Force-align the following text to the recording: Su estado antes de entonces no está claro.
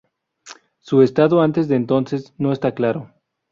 Su 0.79 1.03
estado 1.03 1.43
antes 1.43 1.67
de 1.67 1.75
entonces 1.75 2.33
no 2.39 2.53
está 2.53 2.73
claro. 2.73 3.13